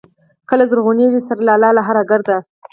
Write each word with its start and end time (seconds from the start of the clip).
کله 0.49 0.63
زرغونېږي 0.71 1.19
سره 1.27 1.41
لاله 1.49 1.69
له 1.77 1.81
هره 1.87 2.03
ګرده 2.11 2.37